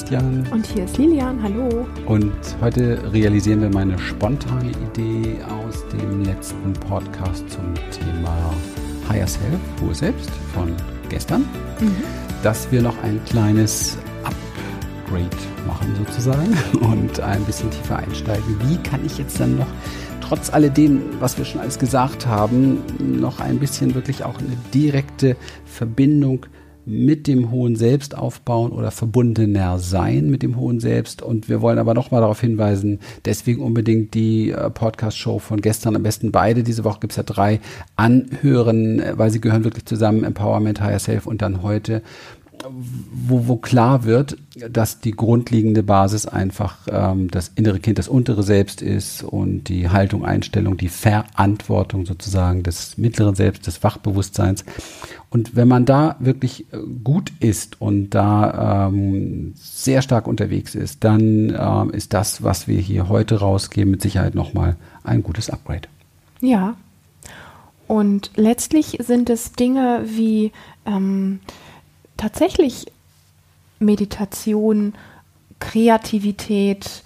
Christian. 0.00 0.46
Und 0.50 0.66
hier 0.66 0.84
ist 0.84 0.96
Lilian, 0.96 1.42
hallo. 1.42 1.86
Und 2.06 2.32
heute 2.62 2.98
realisieren 3.12 3.60
wir 3.60 3.68
meine 3.68 3.98
spontane 3.98 4.70
Idee 4.70 5.36
aus 5.44 5.86
dem 5.88 6.24
letzten 6.24 6.72
Podcast 6.72 7.44
zum 7.50 7.74
Thema 7.90 8.34
Higher 9.10 9.26
Self, 9.26 9.60
hohe 9.82 9.94
Selbst 9.94 10.30
von 10.54 10.74
gestern, 11.10 11.42
mhm. 11.80 11.96
dass 12.42 12.72
wir 12.72 12.80
noch 12.80 12.96
ein 13.02 13.20
kleines 13.26 13.98
Upgrade 14.24 15.36
machen 15.66 15.94
sozusagen 15.98 16.56
und 16.80 17.20
ein 17.20 17.44
bisschen 17.44 17.70
tiefer 17.70 17.98
einsteigen. 17.98 18.56
Wie 18.68 18.78
kann 18.78 19.04
ich 19.04 19.18
jetzt 19.18 19.38
dann 19.38 19.58
noch 19.58 19.68
trotz 20.22 20.50
alledem, 20.50 21.02
was 21.20 21.36
wir 21.36 21.44
schon 21.44 21.60
alles 21.60 21.78
gesagt 21.78 22.26
haben, 22.26 22.78
noch 22.98 23.38
ein 23.40 23.58
bisschen 23.58 23.94
wirklich 23.94 24.24
auch 24.24 24.38
eine 24.38 24.56
direkte 24.72 25.36
Verbindung 25.66 26.46
mit 26.90 27.26
dem 27.26 27.50
hohen 27.50 27.76
Selbst 27.76 28.16
aufbauen 28.16 28.72
oder 28.72 28.90
verbundener 28.90 29.78
sein 29.78 30.28
mit 30.28 30.42
dem 30.42 30.56
hohen 30.56 30.80
Selbst. 30.80 31.22
Und 31.22 31.48
wir 31.48 31.60
wollen 31.60 31.78
aber 31.78 31.94
nochmal 31.94 32.20
darauf 32.20 32.40
hinweisen, 32.40 32.98
deswegen 33.24 33.62
unbedingt 33.62 34.14
die 34.14 34.50
äh, 34.50 34.70
Podcast-Show 34.70 35.38
von 35.38 35.60
gestern, 35.60 35.96
am 35.96 36.02
besten 36.02 36.32
beide, 36.32 36.62
diese 36.62 36.84
Woche 36.84 37.00
gibt 37.00 37.12
es 37.12 37.16
ja 37.16 37.22
drei, 37.22 37.60
anhören, 37.96 39.00
äh, 39.00 39.12
weil 39.16 39.30
sie 39.30 39.40
gehören 39.40 39.64
wirklich 39.64 39.84
zusammen, 39.84 40.24
Empowerment, 40.24 40.80
Higher 40.80 40.98
Self 40.98 41.26
und 41.26 41.42
dann 41.42 41.62
heute 41.62 42.02
wo, 42.68 43.48
wo 43.48 43.56
klar 43.56 44.04
wird, 44.04 44.36
dass 44.70 45.00
die 45.00 45.12
grundlegende 45.12 45.82
Basis 45.82 46.26
einfach 46.26 46.78
ähm, 46.90 47.30
das 47.30 47.48
innere 47.54 47.80
Kind, 47.80 47.98
das 47.98 48.08
untere 48.08 48.42
Selbst 48.42 48.82
ist 48.82 49.22
und 49.22 49.64
die 49.64 49.88
Haltung, 49.88 50.24
Einstellung, 50.24 50.76
die 50.76 50.88
Verantwortung 50.88 52.06
sozusagen 52.06 52.62
des 52.62 52.98
mittleren 52.98 53.34
Selbst, 53.34 53.66
des 53.66 53.82
Wachbewusstseins. 53.82 54.64
Und 55.30 55.54
wenn 55.56 55.68
man 55.68 55.84
da 55.84 56.16
wirklich 56.18 56.72
äh, 56.72 56.78
gut 57.04 57.32
ist 57.40 57.80
und 57.80 58.10
da 58.10 58.88
ähm, 58.88 59.52
sehr 59.56 60.02
stark 60.02 60.26
unterwegs 60.26 60.74
ist, 60.74 61.04
dann 61.04 61.56
ähm, 61.56 61.90
ist 61.90 62.12
das, 62.12 62.42
was 62.42 62.68
wir 62.68 62.80
hier 62.80 63.08
heute 63.08 63.40
rausgeben, 63.40 63.90
mit 63.90 64.02
Sicherheit 64.02 64.34
nochmal 64.34 64.76
ein 65.04 65.22
gutes 65.22 65.50
Upgrade. 65.50 65.88
Ja. 66.40 66.76
Und 67.86 68.30
letztlich 68.36 68.98
sind 69.00 69.30
es 69.30 69.52
Dinge 69.52 70.04
wie 70.04 70.52
ähm, 70.86 71.40
tatsächlich 72.20 72.86
Meditation, 73.78 74.92
Kreativität, 75.58 77.02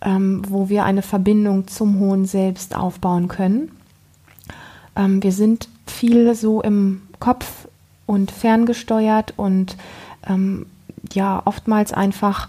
ähm, 0.00 0.42
wo 0.48 0.68
wir 0.68 0.84
eine 0.84 1.02
Verbindung 1.02 1.66
zum 1.66 1.98
hohen 1.98 2.24
Selbst 2.24 2.76
aufbauen 2.76 3.26
können. 3.26 3.72
Ähm, 4.94 5.22
wir 5.22 5.32
sind 5.32 5.68
viel 5.86 6.34
so 6.36 6.62
im 6.62 7.02
Kopf 7.18 7.66
und 8.06 8.30
ferngesteuert 8.30 9.34
und 9.36 9.76
ähm, 10.28 10.66
ja, 11.12 11.42
oftmals 11.44 11.92
einfach 11.92 12.48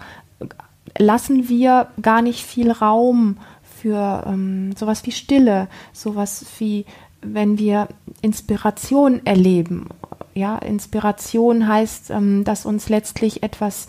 lassen 0.97 1.49
wir 1.49 1.87
gar 2.01 2.21
nicht 2.21 2.45
viel 2.45 2.71
Raum 2.71 3.37
für 3.81 4.23
ähm, 4.27 4.75
sowas 4.75 5.05
wie 5.05 5.11
Stille, 5.11 5.67
sowas 5.91 6.45
wie 6.59 6.85
wenn 7.21 7.57
wir 7.57 7.87
Inspiration 8.21 9.25
erleben 9.25 9.89
ja, 10.35 10.57
Inspiration 10.57 11.67
heißt, 11.67 12.11
ähm, 12.11 12.43
dass 12.43 12.65
uns 12.65 12.89
letztlich 12.89 13.41
etwas 13.41 13.87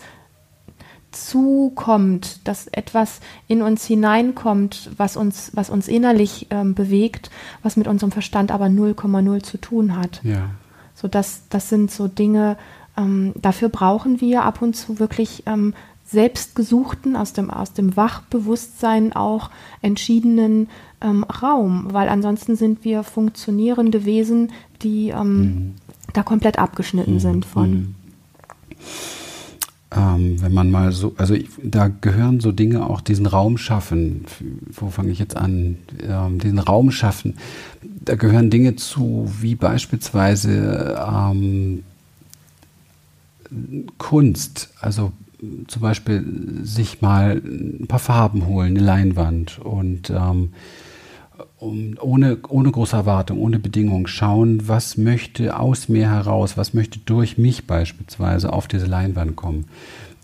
zukommt, 1.11 2.47
dass 2.47 2.67
etwas 2.67 3.19
in 3.47 3.61
uns 3.61 3.85
hineinkommt, 3.85 4.89
was 4.97 5.17
uns, 5.17 5.51
was 5.53 5.69
uns 5.69 5.87
innerlich 5.87 6.47
ähm, 6.49 6.73
bewegt, 6.73 7.29
was 7.63 7.75
mit 7.75 7.87
unserem 7.87 8.11
Verstand 8.11 8.51
aber 8.51 8.65
0,0 8.65 9.43
zu 9.43 9.57
tun 9.57 9.95
hat. 9.97 10.21
Ja. 10.23 10.49
So 10.95 11.07
das, 11.07 11.43
das 11.49 11.69
sind 11.69 11.91
so 11.91 12.07
Dinge, 12.07 12.57
ähm, 12.95 13.33
dafür 13.35 13.69
brauchen 13.69 14.21
wir 14.21 14.43
ab 14.43 14.61
und 14.61 14.75
zu 14.75 14.99
wirklich 14.99 15.43
ähm, 15.47 15.73
selbstgesuchten, 16.05 17.17
aus 17.17 17.33
dem, 17.33 17.49
aus 17.49 17.73
dem 17.73 17.97
Wachbewusstsein 17.97 19.13
auch 19.13 19.49
entschiedenen 19.81 20.69
ähm, 21.01 21.23
Raum, 21.23 21.87
weil 21.91 22.07
ansonsten 22.07 22.55
sind 22.55 22.85
wir 22.85 23.03
funktionierende 23.03 24.05
Wesen, 24.05 24.53
die 24.81 25.09
ähm, 25.09 25.39
mhm 25.39 25.75
da 26.17 26.23
komplett 26.23 26.59
abgeschnitten 26.59 27.15
mhm. 27.15 27.19
sind 27.19 27.45
von. 27.45 27.71
Mhm. 27.71 27.95
Ähm, 29.95 30.41
wenn 30.41 30.53
man 30.53 30.69
mal 30.69 30.91
so, 30.91 31.13
also 31.17 31.33
ich, 31.33 31.47
da 31.63 31.87
gehören 31.87 32.41
so 32.41 32.51
Dinge 32.51 32.85
auch 32.85 32.99
diesen 32.99 33.25
Raum 33.25 33.57
schaffen. 33.57 34.25
Wo 34.69 34.89
fange 34.89 35.11
ich 35.11 35.19
jetzt 35.19 35.37
an? 35.37 35.77
Ähm, 36.01 36.39
diesen 36.39 36.59
Raum 36.59 36.91
schaffen. 36.91 37.37
Da 37.81 38.15
gehören 38.15 38.49
Dinge 38.49 38.75
zu, 38.75 39.31
wie 39.39 39.55
beispielsweise 39.55 40.99
ähm, 41.09 41.83
Kunst. 43.97 44.69
Also 44.81 45.13
zum 45.67 45.81
Beispiel 45.81 46.25
sich 46.63 47.01
mal 47.01 47.41
ein 47.43 47.85
paar 47.87 47.99
Farben 47.99 48.45
holen, 48.45 48.75
eine 48.75 48.85
Leinwand 48.85 49.59
und 49.59 50.09
ähm, 50.09 50.53
um, 51.59 51.95
ohne, 51.99 52.37
ohne 52.49 52.71
große 52.71 52.95
Erwartung, 52.95 53.39
ohne 53.39 53.59
Bedingung 53.59 54.07
schauen, 54.07 54.67
was 54.67 54.97
möchte 54.97 55.59
aus 55.59 55.89
mir 55.89 56.09
heraus, 56.09 56.57
was 56.57 56.73
möchte 56.73 56.99
durch 56.99 57.37
mich 57.37 57.67
beispielsweise 57.67 58.53
auf 58.53 58.67
diese 58.67 58.85
Leinwand 58.85 59.35
kommen. 59.35 59.65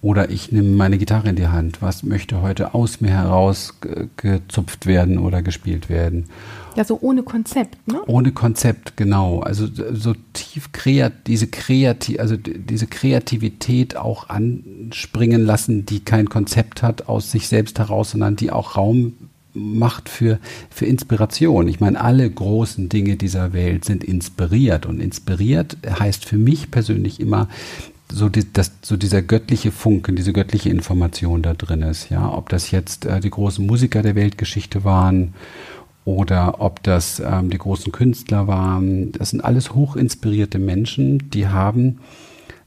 Oder 0.04 0.30
ich 0.30 0.52
nehme 0.52 0.68
meine 0.76 0.98
Gitarre 0.98 1.30
in 1.30 1.38
die 1.38 1.48
Hand, 1.48 1.82
was 1.82 2.04
möchte 2.04 2.42
heute 2.42 2.74
aus 2.74 3.00
mir 3.00 3.12
heraus 3.12 3.80
gezupft 4.18 4.86
werden 4.86 5.18
oder 5.18 5.42
gespielt 5.42 5.88
werden. 5.90 6.26
Ja, 6.76 6.84
so 6.84 6.98
ohne 7.00 7.24
Konzept, 7.24 7.88
ne? 7.88 8.02
Ohne 8.08 8.34
Konzept, 8.34 8.98
genau. 8.98 9.40
Also 9.40 9.66
so 9.66 10.14
tief 10.34 10.74
kreat, 10.74 11.14
diese 11.28 11.48
Kreativ, 11.48 12.20
also 12.20 12.36
diese 12.36 12.88
Kreativität 12.88 13.96
auch 13.96 14.28
anspringen 14.28 15.46
lassen, 15.46 15.86
die 15.86 16.02
kein 16.02 16.28
Konzept 16.28 16.84
hat 16.84 17.08
aus 17.08 17.32
sich 17.32 17.48
selbst 17.48 17.80
heraus, 17.80 18.12
sondern 18.12 18.36
die 18.36 18.52
auch 18.52 18.76
Raum 18.76 19.14
macht 19.54 20.10
für, 20.10 20.40
für 20.70 20.86
Inspiration. 20.86 21.68
Ich 21.68 21.80
meine, 21.80 22.02
alle 22.02 22.30
großen 22.30 22.90
Dinge 22.90 23.16
dieser 23.16 23.54
Welt 23.54 23.86
sind 23.86 24.04
inspiriert 24.04 24.86
und 24.86 25.00
inspiriert 25.00 25.78
heißt 25.88 26.26
für 26.26 26.38
mich 26.38 26.72
persönlich 26.72 27.20
immer, 27.20 27.48
so, 28.12 28.30
die, 28.30 28.52
dass 28.52 28.72
so 28.82 28.96
dieser 28.96 29.22
göttliche 29.22 29.72
Funken, 29.72 30.16
diese 30.16 30.34
göttliche 30.34 30.70
Information 30.70 31.42
da 31.42 31.54
drin 31.54 31.82
ist. 31.82 32.10
Ja, 32.10 32.32
ob 32.32 32.50
das 32.50 32.72
jetzt 32.72 33.06
äh, 33.06 33.20
die 33.20 33.30
großen 33.30 33.66
Musiker 33.66 34.02
der 34.02 34.16
Weltgeschichte 34.16 34.84
waren 34.84 35.34
oder 36.06 36.62
ob 36.62 36.84
das 36.84 37.22
ähm, 37.26 37.50
die 37.50 37.58
großen 37.58 37.92
Künstler 37.92 38.48
waren. 38.48 39.12
Das 39.14 39.32
sind 39.32 39.44
alles 39.44 39.74
hochinspirierte 39.74 40.60
Menschen, 40.60 41.30
die 41.32 41.48
haben 41.48 42.00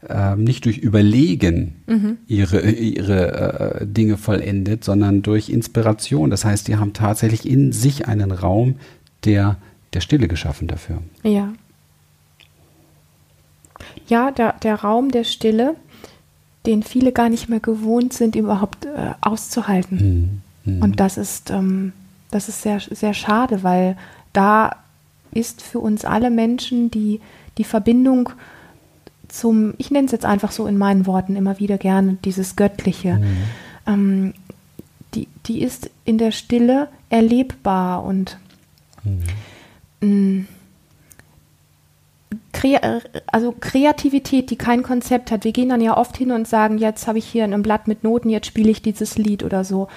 ähm, 0.09 0.45
nicht 0.45 0.65
durch 0.65 0.79
Überlegen 0.79 1.77
mhm. 1.87 2.19
ihre, 2.27 2.71
ihre 2.71 3.81
äh, 3.81 3.87
Dinge 3.87 4.17
vollendet, 4.17 4.85
sondern 4.85 5.23
durch 5.23 5.49
Inspiration. 5.49 6.31
Das 6.31 6.45
heißt, 6.45 6.69
die 6.69 6.77
haben 6.77 6.93
tatsächlich 6.93 7.49
in 7.49 7.73
sich 7.73 8.07
einen 8.07 8.31
Raum 8.31 8.77
der, 9.25 9.57
der 9.95 10.01
Stille 10.01 10.29
geschaffen 10.29 10.69
dafür. 10.69 11.03
Ja. 11.23 11.53
Ja, 14.09 14.31
der, 14.31 14.55
der 14.63 14.77
Raum 14.77 15.11
der 15.11 15.25
Stille, 15.25 15.75
den 16.67 16.83
viele 16.83 17.13
gar 17.13 17.29
nicht 17.29 17.49
mehr 17.49 17.61
gewohnt 17.61 18.13
sind, 18.13 18.37
überhaupt 18.37 18.87
äh, 18.87 19.15
auszuhalten. 19.21 20.43
Mhm. 20.65 20.73
Mhm. 20.75 20.83
Und 20.83 21.01
das 21.01 21.17
ist, 21.17 21.51
ähm, 21.51 21.93
das 22.31 22.49
ist 22.49 22.63
sehr, 22.63 22.81
sehr 22.81 23.15
schade, 23.15 23.63
weil 23.63 23.97
da 24.33 24.77
ist 25.33 25.63
für 25.63 25.81
uns 25.81 26.05
alle 26.05 26.31
Menschen 26.31 26.91
die, 26.91 27.21
die 27.59 27.65
Verbindung 27.65 28.31
zum, 29.29 29.75
ich 29.79 29.91
nenne 29.91 30.07
es 30.07 30.13
jetzt 30.13 30.25
einfach 30.25 30.53
so 30.53 30.67
in 30.67 30.79
meinen 30.79 31.07
Worten 31.07 31.37
immer 31.37 31.59
wieder 31.59 31.79
gerne, 31.79 32.19
dieses 32.25 32.57
Göttliche. 32.57 33.15
Mhm. 33.15 33.37
Ähm, 33.87 34.35
die, 35.15 35.29
die 35.47 35.63
ist 35.63 35.91
in 36.05 36.19
der 36.19 36.33
Stille 36.33 36.89
erlebbar 37.09 38.05
und 38.05 38.39
mhm. 40.01 40.47
Mm, 42.63 43.01
also 43.27 43.55
Kreativität, 43.59 44.51
die 44.51 44.57
kein 44.57 44.83
Konzept 44.83 45.31
hat. 45.31 45.45
Wir 45.45 45.53
gehen 45.53 45.69
dann 45.69 45.81
ja 45.81 45.97
oft 45.97 46.17
hin 46.17 46.33
und 46.33 46.47
sagen, 46.49 46.79
jetzt 46.79 47.07
habe 47.07 47.19
ich 47.19 47.27
hier 47.27 47.45
ein 47.45 47.63
Blatt 47.63 47.89
mit 47.89 48.05
Noten, 48.05 48.31
jetzt 48.31 48.47
spiele 48.47 48.71
ich 48.71 48.83
dieses 48.83 49.19
Lied 49.19 49.43
oder 49.43 49.65
so 49.65 49.89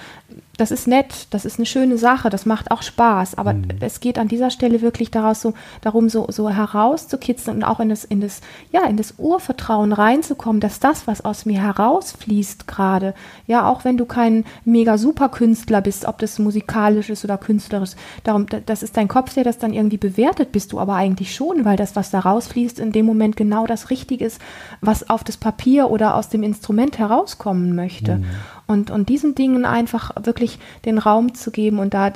das 0.59 0.71
ist 0.71 0.88
nett, 0.88 1.27
das 1.29 1.45
ist 1.45 1.57
eine 1.57 1.65
schöne 1.65 1.97
Sache, 1.97 2.29
das 2.29 2.45
macht 2.45 2.69
auch 2.71 2.81
Spaß, 2.81 3.35
aber 3.35 3.53
mhm. 3.53 3.69
es 3.79 4.01
geht 4.01 4.19
an 4.19 4.27
dieser 4.27 4.50
Stelle 4.50 4.81
wirklich 4.81 5.09
daraus 5.09 5.41
so, 5.41 5.53
darum, 5.81 6.09
so, 6.09 6.27
so 6.29 6.50
herauszukitzeln 6.50 7.57
und 7.57 7.63
auch 7.63 7.79
in 7.79 7.89
das, 7.89 8.03
in 8.03 8.19
das, 8.19 8.41
ja, 8.71 8.85
in 8.85 8.97
das 8.97 9.15
Urvertrauen 9.17 9.94
reinzukommen, 9.94 10.59
dass 10.59 10.79
das, 10.79 11.07
was 11.07 11.23
aus 11.23 11.45
mir 11.45 11.61
herausfließt 11.61 12.67
gerade, 12.67 13.13
ja, 13.47 13.69
auch 13.69 13.85
wenn 13.85 13.97
du 13.97 14.06
kein 14.06 14.44
mega 14.65 14.97
super 14.97 15.29
Künstler 15.29 15.81
bist, 15.81 16.06
ob 16.06 16.19
das 16.19 16.39
musikalisch 16.39 17.09
ist 17.09 17.23
oder 17.23 17.38
künstlerisch, 17.38 17.91
darum, 18.25 18.45
das 18.65 18.83
ist 18.83 18.97
dein 18.97 19.07
Kopf, 19.07 19.33
der 19.33 19.45
das 19.45 19.59
dann 19.59 19.73
irgendwie 19.73 19.97
bewertet, 19.97 20.51
bist 20.51 20.73
du 20.73 20.79
aber 20.79 20.95
eigentlich 20.95 21.33
schon, 21.33 21.63
weil 21.63 21.77
das, 21.77 21.95
was 21.95 22.11
da 22.11 22.19
rausfließt, 22.50 22.80
in 22.80 22.92
dem 22.92 23.06
Moment 23.06 23.38
genau 23.38 23.66
das 23.68 23.90
Richtige 23.90 24.25
ist, 24.25 24.42
was 24.81 25.10
auf 25.10 25.24
das 25.24 25.38
Papier 25.38 25.90
oder 25.90 26.16
aus 26.16 26.30
dem 26.30 26.44
Instrument 26.44 26.98
herauskommen 26.98 27.75
möchte. 27.75 28.18
Mhm. 28.18 28.25
Und, 28.68 28.92
und 28.92 29.10
diesen 29.10 29.36
Dingen 29.36 29.66
einfach 29.66 30.12
wirklich 30.24 30.60
den 30.86 30.98
Raum 30.98 31.34
zu 31.34 31.51
geben. 31.51 31.80
Und 31.80 31.94
da, 31.94 32.12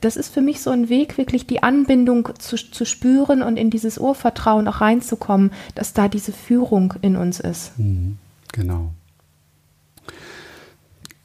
das 0.00 0.16
ist 0.16 0.32
für 0.32 0.40
mich 0.40 0.60
so 0.60 0.70
ein 0.70 0.88
Weg, 0.88 1.18
wirklich 1.18 1.46
die 1.46 1.62
Anbindung 1.62 2.28
zu, 2.38 2.56
zu 2.56 2.84
spüren 2.84 3.42
und 3.42 3.56
in 3.56 3.70
dieses 3.70 3.98
Urvertrauen 3.98 4.66
auch 4.68 4.80
reinzukommen, 4.80 5.52
dass 5.74 5.92
da 5.92 6.08
diese 6.08 6.32
Führung 6.32 6.94
in 7.02 7.16
uns 7.16 7.40
ist. 7.40 7.78
Mhm, 7.78 8.18
genau. 8.52 8.90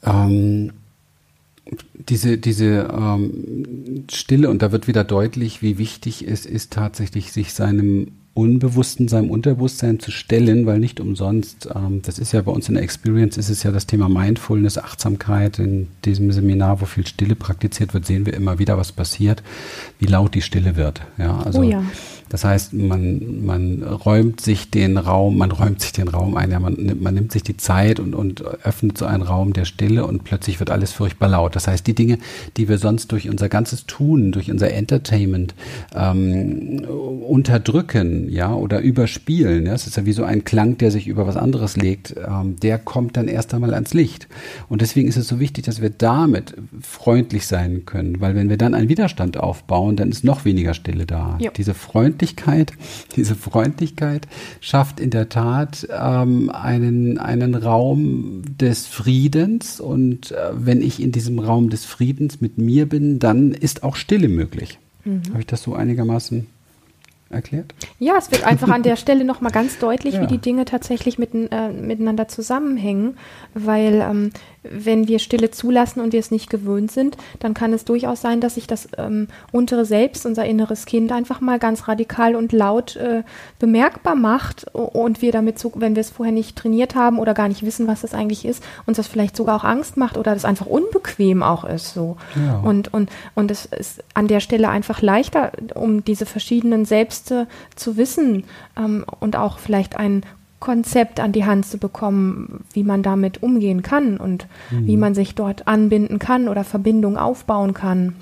Ähm, 0.04 0.72
diese, 2.08 2.38
diese 2.38 2.88
ähm, 2.92 4.04
Stille, 4.10 4.50
und 4.50 4.62
da 4.62 4.72
wird 4.72 4.88
wieder 4.88 5.04
deutlich, 5.04 5.62
wie 5.62 5.78
wichtig 5.78 6.26
es 6.26 6.44
ist, 6.44 6.72
tatsächlich 6.72 7.32
sich 7.32 7.54
seinem 7.54 8.08
Unbewussten, 8.34 9.08
seinem 9.08 9.30
Unterbewusstsein 9.30 10.00
zu 10.00 10.10
stellen, 10.10 10.64
weil 10.64 10.78
nicht 10.78 11.00
umsonst, 11.00 11.68
ähm, 11.74 12.00
das 12.02 12.18
ist 12.18 12.32
ja 12.32 12.40
bei 12.40 12.50
uns 12.50 12.66
in 12.66 12.74
der 12.74 12.82
Experience, 12.82 13.36
ist 13.36 13.50
es 13.50 13.62
ja 13.62 13.70
das 13.70 13.86
Thema 13.86 14.08
Mindfulness, 14.08 14.78
Achtsamkeit. 14.78 15.58
In 15.58 15.88
diesem 16.06 16.32
Seminar, 16.32 16.80
wo 16.80 16.86
viel 16.86 17.06
Stille 17.06 17.34
praktiziert 17.34 17.92
wird, 17.92 18.06
sehen 18.06 18.24
wir 18.24 18.32
immer 18.32 18.58
wieder, 18.58 18.78
was 18.78 18.90
passiert, 18.90 19.42
wie 19.98 20.06
laut 20.06 20.34
die 20.34 20.40
Stille 20.40 20.76
wird. 20.76 21.02
Ja, 21.18 21.40
also 21.40 21.60
oh 21.60 21.62
ja. 21.62 21.82
Das 22.32 22.44
heißt, 22.44 22.72
man, 22.72 23.44
man 23.44 23.82
räumt 23.82 24.40
sich 24.40 24.70
den 24.70 24.96
Raum, 24.96 25.36
man 25.36 25.50
räumt 25.50 25.82
sich 25.82 25.92
den 25.92 26.08
Raum 26.08 26.34
ein, 26.34 26.50
ja, 26.50 26.60
man, 26.60 26.96
man 26.98 27.12
nimmt 27.12 27.30
sich 27.30 27.42
die 27.42 27.58
Zeit 27.58 28.00
und, 28.00 28.14
und 28.14 28.40
öffnet 28.40 28.96
so 28.96 29.04
einen 29.04 29.22
Raum 29.22 29.52
der 29.52 29.66
Stille 29.66 30.06
und 30.06 30.24
plötzlich 30.24 30.58
wird 30.58 30.70
alles 30.70 30.92
furchtbar 30.92 31.28
laut. 31.28 31.54
Das 31.54 31.68
heißt, 31.68 31.86
die 31.86 31.94
Dinge, 31.94 32.16
die 32.56 32.70
wir 32.70 32.78
sonst 32.78 33.12
durch 33.12 33.28
unser 33.28 33.50
ganzes 33.50 33.84
Tun, 33.84 34.32
durch 34.32 34.50
unser 34.50 34.72
Entertainment 34.72 35.54
ähm, 35.94 36.86
unterdrücken, 37.28 38.21
ja, 38.28 38.54
oder 38.54 38.80
überspielen, 38.80 39.66
ja, 39.66 39.74
es 39.74 39.86
ist 39.86 39.96
ja 39.96 40.06
wie 40.06 40.12
so 40.12 40.24
ein 40.24 40.44
Klang, 40.44 40.78
der 40.78 40.90
sich 40.90 41.06
über 41.06 41.26
was 41.26 41.36
anderes 41.36 41.76
legt, 41.76 42.14
ähm, 42.16 42.56
der 42.60 42.78
kommt 42.78 43.16
dann 43.16 43.28
erst 43.28 43.54
einmal 43.54 43.74
ans 43.74 43.94
Licht. 43.94 44.28
Und 44.68 44.82
deswegen 44.82 45.08
ist 45.08 45.16
es 45.16 45.28
so 45.28 45.40
wichtig, 45.40 45.64
dass 45.64 45.80
wir 45.80 45.90
damit 45.90 46.54
freundlich 46.80 47.46
sein 47.46 47.84
können, 47.86 48.20
weil 48.20 48.34
wenn 48.34 48.48
wir 48.48 48.56
dann 48.56 48.74
einen 48.74 48.88
Widerstand 48.88 49.36
aufbauen, 49.36 49.96
dann 49.96 50.10
ist 50.10 50.24
noch 50.24 50.44
weniger 50.44 50.74
Stille 50.74 51.06
da. 51.06 51.38
Jo. 51.40 51.50
Diese 51.56 51.74
Freundlichkeit 51.74 52.02
Freundlichkeit, 52.12 52.72
diese 53.16 53.34
Freundlichkeit 53.34 54.28
schafft 54.60 55.00
in 55.00 55.10
der 55.10 55.28
Tat 55.28 55.86
ähm, 55.90 56.50
einen, 56.50 57.18
einen 57.18 57.54
Raum 57.54 58.42
des 58.58 58.86
Friedens. 58.86 59.80
Und 59.80 60.32
äh, 60.32 60.50
wenn 60.52 60.82
ich 60.82 61.00
in 61.00 61.12
diesem 61.12 61.38
Raum 61.38 61.70
des 61.70 61.84
Friedens 61.84 62.40
mit 62.40 62.58
mir 62.58 62.88
bin, 62.88 63.18
dann 63.18 63.52
ist 63.52 63.82
auch 63.82 63.96
Stille 63.96 64.28
möglich. 64.28 64.78
Mhm. 65.04 65.22
Habe 65.30 65.40
ich 65.40 65.46
das 65.46 65.62
so 65.62 65.74
einigermaßen 65.74 66.46
erklärt? 67.32 67.74
Ja, 67.98 68.16
es 68.18 68.30
wird 68.30 68.44
einfach 68.44 68.68
an 68.68 68.82
der 68.82 68.96
Stelle 69.02 69.24
nochmal 69.24 69.52
ganz 69.52 69.78
deutlich, 69.78 70.14
ja. 70.14 70.22
wie 70.22 70.26
die 70.26 70.38
Dinge 70.38 70.64
tatsächlich 70.64 71.18
mit, 71.18 71.34
äh, 71.34 71.68
miteinander 71.70 72.28
zusammenhängen, 72.28 73.16
weil 73.54 74.00
ähm, 74.00 74.30
wenn 74.62 75.08
wir 75.08 75.18
Stille 75.18 75.50
zulassen 75.50 76.00
und 76.00 76.12
wir 76.12 76.20
es 76.20 76.30
nicht 76.30 76.48
gewöhnt 76.48 76.92
sind, 76.92 77.16
dann 77.40 77.54
kann 77.54 77.72
es 77.72 77.84
durchaus 77.84 78.20
sein, 78.20 78.40
dass 78.40 78.54
sich 78.54 78.66
das 78.66 78.88
ähm, 78.96 79.28
untere 79.50 79.84
Selbst, 79.84 80.24
unser 80.24 80.44
inneres 80.44 80.86
Kind 80.86 81.10
einfach 81.10 81.40
mal 81.40 81.58
ganz 81.58 81.88
radikal 81.88 82.36
und 82.36 82.52
laut 82.52 82.96
äh, 82.96 83.22
bemerkbar 83.58 84.14
macht 84.14 84.66
und 84.72 85.20
wir 85.20 85.32
damit, 85.32 85.58
so, 85.58 85.72
wenn 85.76 85.96
wir 85.96 86.00
es 86.00 86.10
vorher 86.10 86.32
nicht 86.32 86.56
trainiert 86.56 86.94
haben 86.94 87.18
oder 87.18 87.34
gar 87.34 87.48
nicht 87.48 87.64
wissen, 87.64 87.88
was 87.88 88.02
das 88.02 88.14
eigentlich 88.14 88.44
ist, 88.44 88.62
uns 88.86 88.96
das 88.96 89.08
vielleicht 89.08 89.36
sogar 89.36 89.56
auch 89.56 89.64
Angst 89.64 89.96
macht 89.96 90.16
oder 90.16 90.34
das 90.34 90.44
einfach 90.44 90.66
unbequem 90.66 91.42
auch 91.42 91.64
ist 91.64 91.92
so. 91.92 92.16
Ja. 92.36 92.60
Und, 92.60 92.92
und, 92.94 93.10
und 93.34 93.50
es 93.50 93.66
ist 93.66 94.04
an 94.14 94.28
der 94.28 94.40
Stelle 94.40 94.68
einfach 94.68 95.02
leichter, 95.02 95.52
um 95.74 96.04
diese 96.04 96.26
verschiedenen 96.26 96.84
Selbste 97.22 97.46
zu 97.76 97.96
wissen 97.96 98.44
ähm, 98.76 99.04
und 99.20 99.36
auch 99.36 99.58
vielleicht 99.58 99.96
ein 99.96 100.24
Konzept 100.60 101.18
an 101.18 101.32
die 101.32 101.44
Hand 101.44 101.66
zu 101.66 101.78
bekommen, 101.78 102.64
wie 102.72 102.84
man 102.84 103.02
damit 103.02 103.42
umgehen 103.42 103.82
kann 103.82 104.16
und 104.16 104.46
mhm. 104.70 104.86
wie 104.86 104.96
man 104.96 105.14
sich 105.14 105.34
dort 105.34 105.66
anbinden 105.66 106.18
kann 106.18 106.48
oder 106.48 106.64
Verbindungen 106.64 107.18
aufbauen 107.18 107.74
kann. 107.74 108.14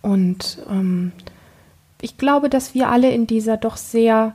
Und 0.00 0.58
ähm, 0.70 1.12
ich 2.00 2.18
glaube, 2.18 2.48
dass 2.48 2.74
wir 2.74 2.88
alle 2.88 3.10
in 3.10 3.26
dieser 3.26 3.56
doch 3.56 3.76
sehr 3.76 4.34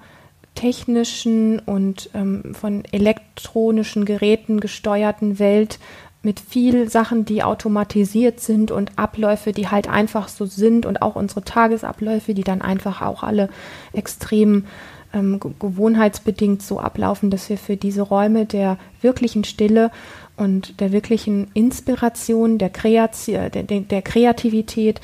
technischen 0.55 1.59
und 1.59 2.09
ähm, 2.13 2.53
von 2.53 2.83
elektronischen 2.91 4.05
Geräten 4.05 4.59
gesteuerten 4.59 5.39
Welt 5.39 5.79
mit 6.27 6.41
viel 6.41 6.89
Sachen, 6.89 7.23
die 7.23 7.41
automatisiert 7.41 8.41
sind 8.41 8.69
und 8.69 8.91
Abläufe, 8.99 9.53
die 9.53 9.69
halt 9.69 9.87
einfach 9.87 10.27
so 10.27 10.45
sind 10.45 10.85
und 10.85 11.01
auch 11.01 11.15
unsere 11.15 11.41
Tagesabläufe, 11.41 12.33
die 12.33 12.43
dann 12.43 12.61
einfach 12.61 13.01
auch 13.01 13.23
alle 13.23 13.47
extrem 13.93 14.65
ähm, 15.13 15.39
gewohnheitsbedingt 15.39 16.61
so 16.61 16.81
ablaufen, 16.81 17.29
dass 17.29 17.49
wir 17.49 17.57
für 17.57 17.77
diese 17.77 18.01
Räume 18.01 18.45
der 18.45 18.77
wirklichen 19.01 19.45
Stille 19.45 19.89
und 20.35 20.81
der 20.81 20.91
wirklichen 20.91 21.47
Inspiration, 21.53 22.57
der, 22.57 22.71
Kreation, 22.71 23.49
der, 23.49 23.63
der 23.63 24.01
Kreativität 24.01 24.99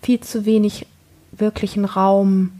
viel 0.00 0.20
zu 0.20 0.46
wenig 0.46 0.86
wirklichen 1.32 1.84
Raum 1.84 2.52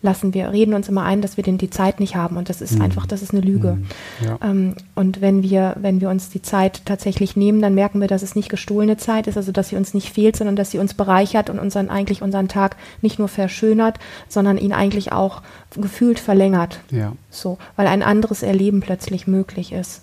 lassen. 0.00 0.32
Wir 0.32 0.52
reden 0.52 0.74
uns 0.74 0.88
immer 0.88 1.02
ein, 1.02 1.22
dass 1.22 1.36
wir 1.36 1.44
denn 1.44 1.58
die 1.58 1.70
Zeit 1.70 1.98
nicht 1.98 2.14
haben 2.14 2.36
und 2.36 2.48
das 2.48 2.60
ist 2.60 2.76
mhm. 2.76 2.82
einfach, 2.82 3.06
das 3.06 3.22
ist 3.22 3.32
eine 3.32 3.40
Lüge. 3.40 3.72
Mhm. 3.72 3.86
Ja. 4.24 4.38
Ähm, 4.42 4.74
und 4.94 5.20
wenn 5.20 5.42
wir, 5.42 5.76
wenn 5.80 6.00
wir 6.00 6.08
uns 6.08 6.30
die 6.30 6.42
Zeit 6.42 6.82
tatsächlich 6.84 7.36
nehmen, 7.36 7.60
dann 7.60 7.74
merken 7.74 8.00
wir, 8.00 8.06
dass 8.06 8.22
es 8.22 8.36
nicht 8.36 8.48
gestohlene 8.48 8.96
Zeit 8.96 9.26
ist, 9.26 9.36
also 9.36 9.50
dass 9.50 9.70
sie 9.70 9.76
uns 9.76 9.94
nicht 9.94 10.10
fehlt, 10.12 10.36
sondern 10.36 10.56
dass 10.56 10.70
sie 10.70 10.78
uns 10.78 10.94
bereichert 10.94 11.50
und 11.50 11.58
unseren 11.58 11.90
eigentlich 11.90 12.22
unseren 12.22 12.48
Tag 12.48 12.76
nicht 13.02 13.18
nur 13.18 13.28
verschönert, 13.28 13.98
sondern 14.28 14.56
ihn 14.56 14.72
eigentlich 14.72 15.12
auch 15.12 15.42
gefühlt 15.74 16.20
verlängert. 16.20 16.80
Ja. 16.90 17.12
So, 17.30 17.58
weil 17.76 17.88
ein 17.88 18.02
anderes 18.02 18.42
Erleben 18.42 18.80
plötzlich 18.80 19.26
möglich 19.26 19.72
ist. 19.72 20.02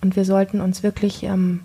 Und 0.00 0.16
wir 0.16 0.24
sollten 0.24 0.60
uns 0.60 0.82
wirklich 0.82 1.22
ähm, 1.24 1.60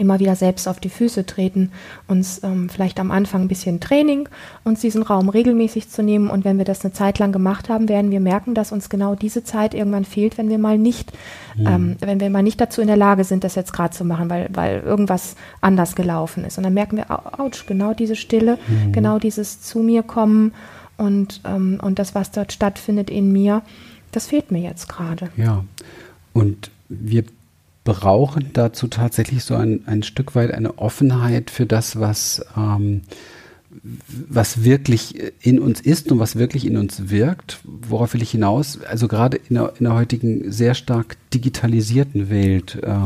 immer 0.00 0.18
wieder 0.20 0.36
selbst 0.36 0.68
auf 0.68 0.80
die 0.80 0.88
Füße 0.88 1.26
treten, 1.26 1.72
uns 2.06 2.42
ähm, 2.42 2.68
vielleicht 2.68 3.00
am 3.00 3.10
Anfang 3.10 3.42
ein 3.42 3.48
bisschen 3.48 3.80
Training, 3.80 4.28
uns 4.64 4.80
diesen 4.80 5.02
Raum 5.02 5.28
regelmäßig 5.28 5.88
zu 5.88 6.02
nehmen 6.02 6.28
und 6.28 6.44
wenn 6.44 6.58
wir 6.58 6.64
das 6.64 6.84
eine 6.84 6.92
Zeit 6.92 7.18
lang 7.18 7.32
gemacht 7.32 7.68
haben, 7.68 7.88
werden 7.88 8.10
wir 8.10 8.20
merken, 8.20 8.54
dass 8.54 8.72
uns 8.72 8.88
genau 8.88 9.14
diese 9.14 9.44
Zeit 9.44 9.74
irgendwann 9.74 10.04
fehlt, 10.04 10.38
wenn 10.38 10.48
wir 10.48 10.58
mal 10.58 10.78
nicht, 10.78 11.12
mhm. 11.56 11.66
ähm, 11.66 11.96
wenn 12.00 12.20
wir 12.20 12.30
mal 12.30 12.42
nicht 12.42 12.60
dazu 12.60 12.80
in 12.80 12.86
der 12.88 12.96
Lage 12.96 13.24
sind, 13.24 13.44
das 13.44 13.54
jetzt 13.54 13.72
gerade 13.72 13.94
zu 13.94 14.04
machen, 14.04 14.30
weil, 14.30 14.48
weil 14.52 14.80
irgendwas 14.80 15.36
anders 15.60 15.94
gelaufen 15.94 16.44
ist. 16.44 16.58
Und 16.58 16.64
dann 16.64 16.74
merken 16.74 16.96
wir, 16.96 17.10
ouch, 17.10 17.66
genau 17.66 17.94
diese 17.94 18.16
Stille, 18.16 18.58
mhm. 18.68 18.92
genau 18.92 19.18
dieses 19.18 19.60
zu 19.60 19.80
mir 19.80 20.02
kommen 20.02 20.52
und, 20.96 21.40
ähm, 21.44 21.78
und 21.82 21.98
das, 21.98 22.14
was 22.14 22.30
dort 22.30 22.52
stattfindet 22.52 23.10
in 23.10 23.32
mir, 23.32 23.62
das 24.12 24.26
fehlt 24.26 24.50
mir 24.50 24.60
jetzt 24.60 24.88
gerade. 24.88 25.30
Ja. 25.36 25.64
Und 26.32 26.70
wir 26.88 27.24
brauchen 27.86 28.50
dazu 28.52 28.88
tatsächlich 28.88 29.44
so 29.44 29.54
ein, 29.54 29.84
ein 29.86 30.02
Stück 30.02 30.34
weit 30.34 30.52
eine 30.52 30.76
Offenheit 30.78 31.50
für 31.50 31.66
das, 31.66 32.00
was 32.00 32.44
ähm, 32.56 33.02
was 34.08 34.64
wirklich 34.64 35.16
in 35.40 35.58
uns 35.58 35.80
ist 35.80 36.10
und 36.10 36.18
was 36.18 36.36
wirklich 36.36 36.66
in 36.66 36.76
uns 36.76 37.10
wirkt. 37.10 37.60
Worauf 37.64 38.14
will 38.14 38.22
ich 38.22 38.30
hinaus? 38.30 38.80
Also 38.82 39.08
gerade 39.08 39.38
in 39.48 39.54
der, 39.54 39.72
in 39.78 39.84
der 39.84 39.94
heutigen 39.94 40.50
sehr 40.50 40.74
stark 40.74 41.16
digitalisierten 41.36 42.30
Welt 42.30 42.78
äh, 42.82 42.96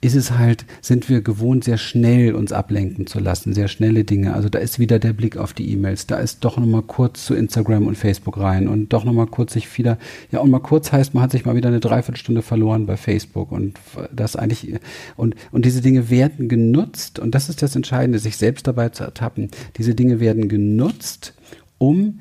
ist 0.00 0.14
es 0.14 0.32
halt, 0.32 0.64
sind 0.80 1.08
wir 1.08 1.20
gewohnt, 1.20 1.64
sehr 1.64 1.78
schnell 1.78 2.34
uns 2.34 2.52
ablenken 2.52 3.06
zu 3.08 3.18
lassen, 3.18 3.54
sehr 3.54 3.66
schnelle 3.66 4.04
Dinge. 4.04 4.34
Also 4.34 4.48
da 4.48 4.60
ist 4.60 4.78
wieder 4.78 4.98
der 5.00 5.12
Blick 5.12 5.36
auf 5.36 5.52
die 5.52 5.72
E-Mails, 5.72 6.06
da 6.06 6.18
ist 6.18 6.44
doch 6.44 6.58
nochmal 6.58 6.82
kurz 6.82 7.26
zu 7.26 7.34
Instagram 7.34 7.88
und 7.88 7.98
Facebook 7.98 8.38
rein 8.38 8.68
und 8.68 8.92
doch 8.92 9.04
nochmal 9.04 9.26
kurz 9.26 9.54
sich 9.54 9.76
wieder, 9.78 9.98
ja 10.30 10.38
und 10.38 10.50
mal 10.50 10.60
kurz 10.60 10.92
heißt, 10.92 11.12
man 11.14 11.24
hat 11.24 11.32
sich 11.32 11.44
mal 11.44 11.56
wieder 11.56 11.68
eine 11.68 11.80
Dreiviertelstunde 11.80 12.42
verloren 12.42 12.86
bei 12.86 12.96
Facebook 12.96 13.50
und 13.50 13.80
das 14.12 14.36
eigentlich, 14.36 14.74
und, 15.16 15.34
und 15.50 15.64
diese 15.64 15.80
Dinge 15.80 16.08
werden 16.08 16.48
genutzt 16.48 17.18
und 17.18 17.34
das 17.34 17.48
ist 17.48 17.62
das 17.62 17.74
Entscheidende, 17.74 18.20
sich 18.20 18.36
selbst 18.36 18.68
dabei 18.68 18.90
zu 18.90 19.02
ertappen. 19.02 19.50
Diese 19.76 19.95
Dinge 19.96 20.20
werden 20.20 20.48
genutzt, 20.48 21.34
um 21.78 22.20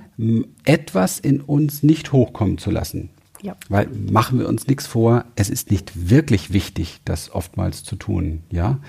etwas 0.63 1.19
in 1.19 1.41
uns 1.41 1.83
nicht 1.83 2.11
hochkommen 2.11 2.57
zu 2.57 2.71
lassen. 2.71 3.09
Ja. 3.41 3.55
Weil 3.69 3.87
machen 4.09 4.39
wir 4.39 4.49
uns 4.49 4.67
nichts 4.67 4.87
vor, 4.87 5.25
es 5.35 5.51
ist 5.51 5.69
nicht 5.69 6.09
wirklich 6.09 6.51
wichtig, 6.51 7.01
das 7.05 7.31
oftmals 7.31 7.83
zu 7.83 7.95
tun. 7.95 8.41
Ja, 8.49 8.79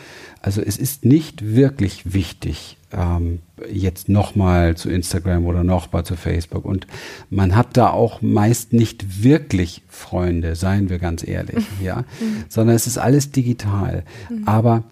also 0.40 0.62
es 0.62 0.78
ist 0.78 1.04
nicht 1.04 1.54
wirklich 1.54 2.14
wichtig, 2.14 2.78
ähm, 2.90 3.40
jetzt 3.70 4.08
nochmal 4.08 4.74
zu 4.76 4.88
Instagram 4.88 5.44
oder 5.44 5.62
nochmal 5.62 6.06
zu 6.06 6.16
Facebook. 6.16 6.64
Und 6.64 6.86
man 7.28 7.54
hat 7.54 7.76
da 7.76 7.90
auch 7.90 8.22
meist 8.22 8.72
nicht 8.72 9.22
wirklich 9.22 9.82
Freunde, 9.88 10.56
seien 10.56 10.88
wir 10.88 10.98
ganz 10.98 11.26
ehrlich, 11.26 11.66
ja, 11.82 12.04
mhm. 12.20 12.44
sondern 12.48 12.76
es 12.76 12.86
ist 12.86 12.96
alles 12.96 13.32
digital. 13.32 14.04
Mhm. 14.30 14.48
Aber 14.48 14.84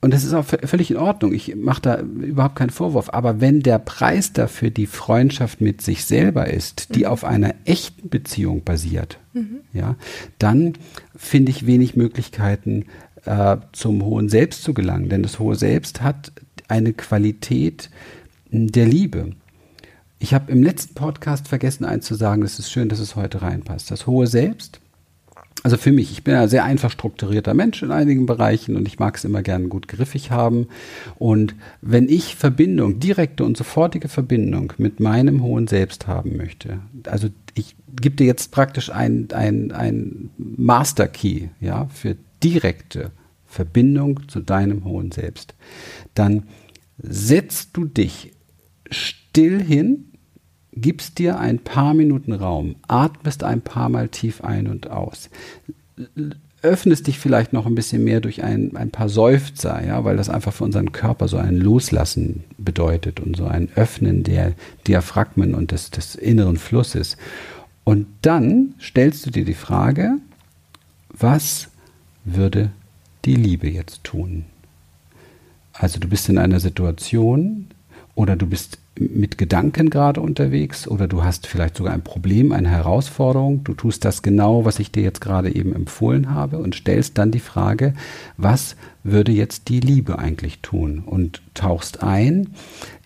und 0.00 0.14
das 0.14 0.22
ist 0.22 0.32
auch 0.32 0.44
völlig 0.44 0.92
in 0.92 0.96
Ordnung. 0.96 1.32
Ich 1.32 1.56
mache 1.56 1.82
da 1.82 2.00
überhaupt 2.00 2.54
keinen 2.54 2.70
Vorwurf. 2.70 3.10
Aber 3.12 3.40
wenn 3.40 3.62
der 3.62 3.80
Preis 3.80 4.32
dafür 4.32 4.70
die 4.70 4.86
Freundschaft 4.86 5.60
mit 5.60 5.82
sich 5.82 6.04
selber 6.04 6.48
ist, 6.48 6.94
die 6.94 7.00
mhm. 7.00 7.06
auf 7.06 7.24
einer 7.24 7.54
echten 7.64 8.08
Beziehung 8.08 8.62
basiert, 8.62 9.18
mhm. 9.32 9.60
ja, 9.72 9.96
dann 10.38 10.74
finde 11.16 11.50
ich 11.50 11.66
wenig 11.66 11.96
Möglichkeiten, 11.96 12.86
äh, 13.24 13.56
zum 13.72 14.04
hohen 14.04 14.28
Selbst 14.28 14.62
zu 14.62 14.72
gelangen. 14.72 15.08
Denn 15.08 15.24
das 15.24 15.40
hohe 15.40 15.56
Selbst 15.56 16.00
hat 16.00 16.30
eine 16.68 16.92
Qualität 16.92 17.90
der 18.52 18.86
Liebe. 18.86 19.30
Ich 20.20 20.32
habe 20.32 20.52
im 20.52 20.62
letzten 20.62 20.94
Podcast 20.94 21.48
vergessen, 21.48 21.84
eins 21.84 22.06
zu 22.06 22.14
sagen. 22.14 22.42
Es 22.42 22.60
ist 22.60 22.70
schön, 22.70 22.88
dass 22.88 23.00
es 23.00 23.16
heute 23.16 23.42
reinpasst. 23.42 23.90
Das 23.90 24.06
hohe 24.06 24.28
Selbst 24.28 24.80
also 25.62 25.76
für 25.76 25.92
mich, 25.92 26.12
ich 26.12 26.22
bin 26.22 26.34
ein 26.34 26.48
sehr 26.48 26.64
einfach 26.64 26.90
strukturierter 26.90 27.54
Mensch 27.54 27.82
in 27.82 27.90
einigen 27.90 28.26
Bereichen 28.26 28.76
und 28.76 28.86
ich 28.86 28.98
mag 28.98 29.16
es 29.16 29.24
immer 29.24 29.42
gerne 29.42 29.68
gut 29.68 29.88
griffig 29.88 30.30
haben. 30.30 30.68
Und 31.16 31.54
wenn 31.80 32.08
ich 32.08 32.36
Verbindung, 32.36 33.00
direkte 33.00 33.44
und 33.44 33.56
sofortige 33.56 34.08
Verbindung 34.08 34.72
mit 34.78 35.00
meinem 35.00 35.42
hohen 35.42 35.66
Selbst 35.66 36.06
haben 36.06 36.36
möchte, 36.36 36.80
also 37.06 37.28
ich 37.54 37.76
gebe 38.00 38.16
dir 38.16 38.26
jetzt 38.26 38.52
praktisch 38.52 38.90
ein, 38.90 39.28
ein, 39.32 39.72
ein 39.72 40.30
Master 40.38 41.08
Key, 41.08 41.48
ja, 41.60 41.86
für 41.92 42.16
direkte 42.42 43.10
Verbindung 43.46 44.28
zu 44.28 44.40
deinem 44.40 44.84
hohen 44.84 45.10
Selbst, 45.10 45.54
dann 46.14 46.44
setzt 46.98 47.76
du 47.76 47.84
dich 47.84 48.32
still 48.90 49.62
hin, 49.62 50.07
gibst 50.80 51.18
dir 51.18 51.38
ein 51.38 51.58
paar 51.58 51.94
Minuten 51.94 52.32
Raum, 52.32 52.76
atmest 52.86 53.44
ein 53.44 53.60
paar 53.60 53.88
Mal 53.88 54.08
tief 54.08 54.42
ein 54.42 54.66
und 54.66 54.90
aus, 54.90 55.30
öffnest 56.62 57.06
dich 57.06 57.18
vielleicht 57.18 57.52
noch 57.52 57.66
ein 57.66 57.74
bisschen 57.74 58.02
mehr 58.02 58.20
durch 58.20 58.42
ein, 58.42 58.76
ein 58.76 58.90
paar 58.90 59.08
Seufzer, 59.08 59.84
ja, 59.84 60.04
weil 60.04 60.16
das 60.16 60.28
einfach 60.28 60.52
für 60.52 60.64
unseren 60.64 60.92
Körper 60.92 61.28
so 61.28 61.36
ein 61.36 61.56
Loslassen 61.56 62.44
bedeutet 62.58 63.20
und 63.20 63.36
so 63.36 63.46
ein 63.46 63.68
Öffnen 63.76 64.24
der 64.24 64.54
Diaphragmen 64.86 65.54
und 65.54 65.70
des, 65.70 65.90
des 65.90 66.14
inneren 66.14 66.56
Flusses. 66.56 67.16
Und 67.84 68.06
dann 68.22 68.74
stellst 68.80 69.24
du 69.26 69.30
dir 69.30 69.44
die 69.44 69.54
Frage, 69.54 70.16
was 71.10 71.68
würde 72.24 72.70
die 73.24 73.36
Liebe 73.36 73.68
jetzt 73.68 74.04
tun? 74.04 74.44
Also 75.72 76.00
du 76.00 76.08
bist 76.08 76.28
in 76.28 76.38
einer 76.38 76.60
Situation 76.60 77.68
oder 78.14 78.34
du 78.34 78.46
bist 78.46 78.78
mit 79.00 79.38
Gedanken 79.38 79.90
gerade 79.90 80.20
unterwegs 80.20 80.88
oder 80.88 81.06
du 81.06 81.24
hast 81.24 81.46
vielleicht 81.46 81.76
sogar 81.76 81.94
ein 81.94 82.02
Problem, 82.02 82.52
eine 82.52 82.68
Herausforderung. 82.68 83.64
Du 83.64 83.74
tust 83.74 84.04
das 84.04 84.22
genau, 84.22 84.64
was 84.64 84.78
ich 84.78 84.90
dir 84.90 85.02
jetzt 85.02 85.20
gerade 85.20 85.54
eben 85.54 85.74
empfohlen 85.74 86.30
habe 86.30 86.58
und 86.58 86.74
stellst 86.74 87.18
dann 87.18 87.30
die 87.30 87.40
Frage, 87.40 87.94
was 88.36 88.76
würde 89.04 89.32
jetzt 89.32 89.68
die 89.68 89.80
Liebe 89.80 90.18
eigentlich 90.18 90.60
tun? 90.60 91.02
Und 91.04 91.42
tauchst 91.54 92.02
ein 92.02 92.50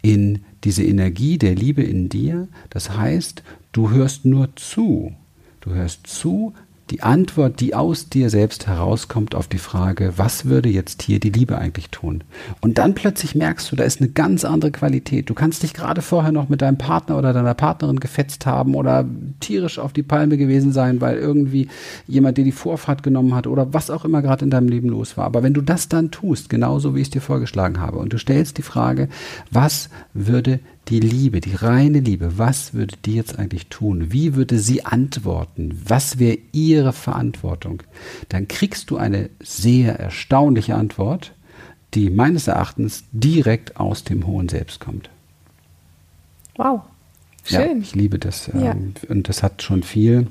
in 0.02 0.40
diese 0.64 0.84
Energie 0.84 1.38
der 1.38 1.54
Liebe 1.54 1.82
in 1.82 2.08
dir. 2.08 2.48
Das 2.70 2.96
heißt, 2.96 3.42
du 3.72 3.90
hörst 3.90 4.24
nur 4.24 4.54
zu. 4.56 5.12
Du 5.60 5.70
hörst 5.70 6.06
zu, 6.06 6.54
die 6.92 7.02
Antwort, 7.02 7.60
die 7.60 7.74
aus 7.74 8.10
dir 8.10 8.28
selbst 8.28 8.66
herauskommt 8.66 9.34
auf 9.34 9.48
die 9.48 9.56
Frage, 9.56 10.12
was 10.18 10.44
würde 10.44 10.68
jetzt 10.68 11.00
hier 11.00 11.20
die 11.20 11.30
Liebe 11.30 11.56
eigentlich 11.56 11.88
tun? 11.88 12.22
Und 12.60 12.76
dann 12.76 12.94
plötzlich 12.94 13.34
merkst 13.34 13.72
du, 13.72 13.76
da 13.76 13.84
ist 13.84 14.02
eine 14.02 14.10
ganz 14.10 14.44
andere 14.44 14.70
Qualität. 14.72 15.30
Du 15.30 15.34
kannst 15.34 15.62
dich 15.62 15.72
gerade 15.72 16.02
vorher 16.02 16.32
noch 16.32 16.50
mit 16.50 16.60
deinem 16.60 16.76
Partner 16.76 17.16
oder 17.16 17.32
deiner 17.32 17.54
Partnerin 17.54 17.98
gefetzt 17.98 18.44
haben 18.44 18.74
oder 18.74 19.06
tierisch 19.40 19.78
auf 19.78 19.94
die 19.94 20.02
Palme 20.02 20.36
gewesen 20.36 20.70
sein, 20.70 21.00
weil 21.00 21.16
irgendwie 21.16 21.68
jemand 22.06 22.36
dir 22.36 22.44
die 22.44 22.52
Vorfahrt 22.52 23.02
genommen 23.02 23.34
hat 23.34 23.46
oder 23.46 23.72
was 23.72 23.88
auch 23.88 24.04
immer 24.04 24.20
gerade 24.20 24.44
in 24.44 24.50
deinem 24.50 24.68
Leben 24.68 24.90
los 24.90 25.16
war. 25.16 25.24
Aber 25.24 25.42
wenn 25.42 25.54
du 25.54 25.62
das 25.62 25.88
dann 25.88 26.10
tust, 26.10 26.50
genauso 26.50 26.94
wie 26.94 27.00
ich 27.00 27.06
es 27.06 27.12
dir 27.12 27.22
vorgeschlagen 27.22 27.80
habe, 27.80 27.96
und 27.96 28.12
du 28.12 28.18
stellst 28.18 28.58
die 28.58 28.62
Frage, 28.62 29.08
was 29.50 29.88
würde 30.12 30.60
die 30.88 31.00
Liebe, 31.00 31.40
die 31.40 31.54
reine 31.54 32.00
Liebe, 32.00 32.38
was 32.38 32.74
würde 32.74 32.96
die 33.04 33.14
jetzt 33.14 33.38
eigentlich 33.38 33.68
tun? 33.68 34.12
Wie 34.12 34.34
würde 34.34 34.58
sie 34.58 34.84
antworten? 34.84 35.80
Was 35.86 36.18
wäre 36.18 36.38
ihre 36.52 36.92
Verantwortung? 36.92 37.82
Dann 38.28 38.48
kriegst 38.48 38.90
du 38.90 38.96
eine 38.96 39.30
sehr 39.40 39.98
erstaunliche 39.98 40.74
Antwort, 40.74 41.32
die 41.94 42.10
meines 42.10 42.48
Erachtens 42.48 43.04
direkt 43.12 43.76
aus 43.76 44.04
dem 44.04 44.26
hohen 44.26 44.48
Selbst 44.48 44.80
kommt. 44.80 45.08
Wow. 46.56 46.82
Schön. 47.44 47.60
Ja, 47.60 47.82
ich 47.82 47.94
liebe 47.94 48.18
das. 48.18 48.48
Ja. 48.48 48.72
Ähm, 48.72 48.94
und 49.08 49.28
das 49.28 49.42
hat 49.42 49.62
schon 49.62 49.82
viel. 49.82 50.26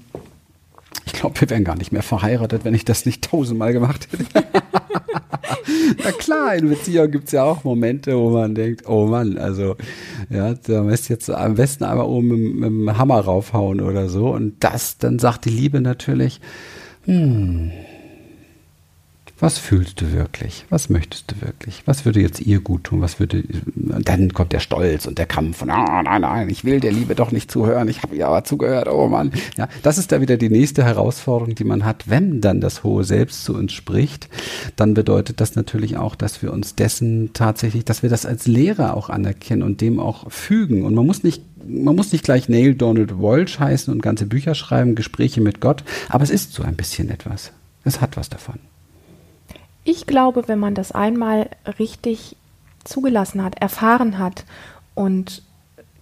Ich 1.06 1.14
glaube, 1.14 1.40
wir 1.42 1.50
wären 1.50 1.64
gar 1.64 1.76
nicht 1.76 1.92
mehr 1.92 2.04
verheiratet, 2.04 2.66
wenn 2.66 2.74
ich 2.74 2.86
das 2.86 3.06
nicht 3.06 3.24
tausendmal 3.24 3.74
gemacht 3.74 4.08
hätte. 4.12 4.26
Na 6.04 6.12
klar, 6.12 6.56
in 6.56 6.70
Beziehungen 6.70 7.12
gibt 7.12 7.26
es 7.26 7.32
ja 7.32 7.44
auch 7.44 7.64
Momente, 7.64 8.18
wo 8.18 8.30
man 8.30 8.56
denkt, 8.56 8.88
oh 8.88 9.08
Mann, 9.08 9.38
also 9.38 9.76
ja, 10.30 10.54
da 10.54 10.84
müsst 10.84 11.10
jetzt 11.10 11.30
am 11.30 11.56
besten 11.56 11.84
einmal 11.84 12.06
oben 12.06 12.28
mit, 12.28 12.56
mit 12.56 12.70
dem 12.70 12.98
Hammer 12.98 13.20
raufhauen 13.20 13.82
oder 13.82 14.10
so. 14.10 14.30
Und 14.30 14.56
das, 14.64 14.98
dann 14.98 15.20
sagt 15.20 15.46
die 15.46 15.50
Liebe 15.50 15.82
natürlich, 15.82 16.40
hm, 17.06 17.72
was 19.42 19.58
fühlst 19.58 20.00
du 20.02 20.14
wirklich? 20.14 20.66
Was 20.70 20.90
möchtest 20.90 21.32
du 21.32 21.42
wirklich? 21.42 21.82
Was 21.86 22.06
würde 22.06 22.22
jetzt 22.22 22.40
ihr 22.42 22.60
gut 22.60 22.86
tun? 22.86 23.02
Was 23.02 23.20
würde, 23.20 23.44
dann 23.76 24.34
kommt 24.34 24.54
der 24.54 24.60
Stolz 24.60 25.08
und 25.08 25.18
der 25.18 25.26
Kampf 25.26 25.64
und, 25.64 25.72
ah, 25.72 26.04
nein, 26.04 26.22
nein, 26.22 26.50
ich 26.50 26.64
will 26.64 26.80
der 26.80 26.92
Liebe 26.92 27.16
doch 27.16 27.32
nicht 27.32 27.50
zuhören. 27.50 27.88
Ich 27.88 28.04
habe 28.04 28.16
ihr 28.16 28.28
aber 28.28 28.44
zugehört. 28.44 28.88
Oh 28.88 29.08
Mann. 29.08 29.32
Ja, 29.58 29.68
das 29.82 29.98
ist 29.98 30.12
da 30.12 30.22
wieder 30.22 30.38
die 30.38 30.50
nächste 30.50 30.84
Herausforderung, 30.84 31.56
die 31.56 31.64
man 31.64 31.84
hat. 31.84 32.08
Wenn 32.08 32.40
dann 32.40 32.62
das 32.62 32.84
hohe 32.84 33.04
Selbst 33.04 33.44
zu 33.44 33.56
uns 33.56 33.74
spricht, 33.74 34.30
dann 34.76 34.94
bedeutet 34.94 35.42
das 35.42 35.56
natürlich 35.56 35.98
auch, 35.98 36.16
dass 36.16 36.44
wir 36.44 36.54
uns 36.54 36.76
dessen 36.76 37.32
tatsächlich, 37.34 37.84
dass 37.84 38.04
wir 38.04 38.12
das 38.12 38.28
als 38.28 38.46
Lehrer 38.46 38.96
auch 38.96 39.10
anerkennen 39.10 39.64
und 39.64 39.82
dem 39.82 40.00
auch 40.00 40.32
fügen. 40.32 40.86
Und 40.86 40.94
man 40.94 41.06
muss 41.06 41.24
nicht 41.24 41.44
man 41.64 41.96
muss 41.96 42.12
nicht 42.12 42.24
gleich 42.24 42.50
Neil 42.50 42.74
Donald 42.74 43.20
Walsh 43.20 43.60
heißen 43.60 43.94
und 43.94 44.02
ganze 44.02 44.26
Bücher 44.26 44.56
schreiben, 44.56 44.96
Gespräche 44.96 45.42
mit 45.42 45.62
Gott, 45.62 45.84
aber 46.10 46.24
es 46.24 46.32
ist 46.32 46.54
so 46.54 46.64
ein 46.64 46.76
bisschen 46.76 47.10
etwas. 47.10 47.52
Es 47.84 48.02
hat 48.02 48.18
was 48.18 48.30
davon. 48.30 48.60
Ich 49.84 50.06
glaube, 50.06 50.48
wenn 50.48 50.60
man 50.60 50.76
das 50.76 50.92
einmal 50.92 51.50
richtig 51.80 52.36
zugelassen 52.84 53.44
hat, 53.44 53.62
erfahren 53.62 54.18
hat 54.18 54.46
und 54.96 55.44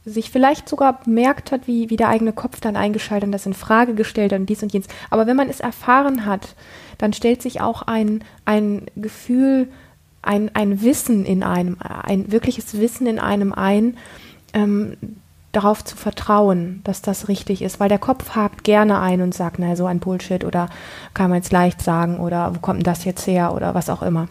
sich 0.05 0.31
vielleicht 0.31 0.67
sogar 0.67 1.01
bemerkt 1.01 1.51
hat, 1.51 1.67
wie, 1.67 1.89
wie 1.89 1.97
der 1.97 2.09
eigene 2.09 2.33
Kopf 2.33 2.59
dann 2.59 2.75
eingeschaltet 2.75 3.27
und 3.27 3.31
das 3.31 3.45
in 3.45 3.53
Frage 3.53 3.93
gestellt 3.93 4.31
hat 4.31 4.39
und 4.39 4.49
dies 4.49 4.63
und 4.63 4.73
jenes. 4.73 4.87
Aber 5.09 5.27
wenn 5.27 5.35
man 5.35 5.49
es 5.49 5.59
erfahren 5.59 6.25
hat, 6.25 6.55
dann 6.97 7.13
stellt 7.13 7.41
sich 7.41 7.61
auch 7.61 7.83
ein, 7.83 8.23
ein 8.45 8.85
Gefühl, 8.95 9.67
ein, 10.21 10.53
ein 10.53 10.81
Wissen 10.81 11.25
in 11.25 11.43
einem, 11.43 11.77
ein 11.79 12.31
wirkliches 12.31 12.79
Wissen 12.79 13.07
in 13.07 13.19
einem 13.19 13.53
ein, 13.53 13.97
ähm, 14.53 14.97
darauf 15.51 15.83
zu 15.83 15.95
vertrauen, 15.95 16.81
dass 16.83 17.01
das 17.01 17.27
richtig 17.27 17.61
ist, 17.61 17.79
weil 17.79 17.89
der 17.89 17.97
Kopf 17.97 18.35
hakt 18.35 18.63
gerne 18.63 18.99
ein 18.99 19.21
und 19.21 19.33
sagt, 19.33 19.59
naja, 19.59 19.75
so 19.75 19.85
ein 19.85 19.99
Bullshit 19.99 20.43
oder 20.43 20.69
kann 21.13 21.29
man 21.29 21.39
jetzt 21.39 21.51
leicht 21.51 21.81
sagen 21.81 22.19
oder 22.19 22.55
wo 22.55 22.59
kommt 22.59 22.79
denn 22.79 22.83
das 22.83 23.05
jetzt 23.05 23.25
her 23.25 23.53
oder 23.53 23.73
was 23.73 23.89
auch 23.89 24.03
immer. 24.03 24.27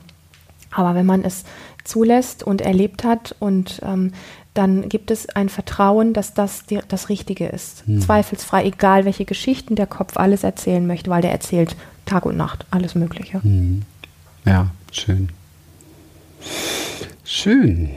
Aber 0.70 0.94
wenn 0.94 1.06
man 1.06 1.24
es 1.24 1.44
zulässt 1.82 2.42
und 2.42 2.60
erlebt 2.60 3.02
hat 3.02 3.34
und 3.38 3.80
ähm, 3.82 4.12
dann 4.54 4.88
gibt 4.88 5.10
es 5.10 5.28
ein 5.30 5.48
Vertrauen, 5.48 6.12
dass 6.12 6.34
das 6.34 6.66
die, 6.66 6.80
das 6.88 7.08
Richtige 7.08 7.46
ist. 7.46 7.86
Hm. 7.86 8.00
Zweifelsfrei, 8.00 8.64
egal 8.64 9.04
welche 9.04 9.24
Geschichten 9.24 9.76
der 9.76 9.86
Kopf 9.86 10.16
alles 10.16 10.44
erzählen 10.44 10.86
möchte, 10.86 11.10
weil 11.10 11.22
der 11.22 11.32
erzählt 11.32 11.76
Tag 12.06 12.26
und 12.26 12.36
Nacht 12.36 12.66
alles 12.70 12.94
Mögliche. 12.94 13.42
Hm. 13.42 13.82
Ja, 14.44 14.68
schön. 14.92 15.30
Schön. 17.24 17.90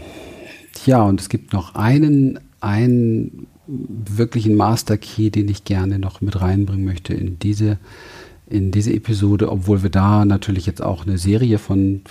Ja, 0.86 1.04
und 1.04 1.22
es 1.22 1.30
gibt 1.30 1.54
noch 1.54 1.76
einen 1.76 2.40
einen 2.62 3.48
wirklichen 3.68 4.56
Master 4.56 4.98
Key, 4.98 5.30
den 5.30 5.50
ich 5.50 5.64
gerne 5.64 6.00
noch 6.00 6.22
mit 6.22 6.40
reinbringen 6.40 6.86
möchte 6.86 7.14
in 7.14 7.40
diese 7.40 7.78
in 8.52 8.72
diese 8.72 8.94
Episode, 8.94 9.50
obwohl 9.50 9.82
wir 9.82 9.90
da 9.90 10.26
natürlich 10.26 10.66
jetzt 10.66 10.82
auch 10.82 11.06
eine 11.06 11.18
Serie 11.18 11.58
von 11.58 12.02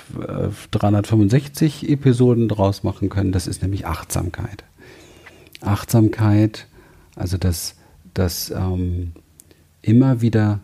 365 0.70 1.86
äh, 1.86 1.92
Episoden 1.92 2.48
draus 2.48 2.82
machen 2.82 3.10
können. 3.10 3.30
Das 3.30 3.46
ist 3.46 3.60
nämlich 3.60 3.86
Achtsamkeit. 3.86 4.64
Achtsamkeit, 5.60 6.66
also 7.14 7.36
das, 7.36 7.74
das 8.14 8.50
ähm, 8.50 9.12
immer 9.82 10.22
wieder 10.22 10.60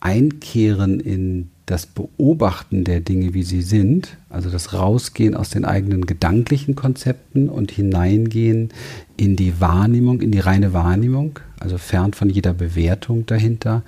Einkehren 0.00 1.00
in 1.00 1.51
das 1.66 1.86
Beobachten 1.86 2.84
der 2.84 3.00
Dinge, 3.00 3.34
wie 3.34 3.44
sie 3.44 3.62
sind, 3.62 4.16
also 4.28 4.50
das 4.50 4.72
Rausgehen 4.72 5.34
aus 5.34 5.50
den 5.50 5.64
eigenen 5.64 6.06
gedanklichen 6.06 6.74
Konzepten 6.74 7.48
und 7.48 7.70
hineingehen 7.70 8.70
in 9.16 9.36
die 9.36 9.60
Wahrnehmung, 9.60 10.20
in 10.20 10.32
die 10.32 10.40
reine 10.40 10.72
Wahrnehmung, 10.72 11.38
also 11.60 11.78
fern 11.78 12.12
von 12.14 12.28
jeder 12.28 12.52
Bewertung 12.52 13.26
dahinter, 13.26 13.82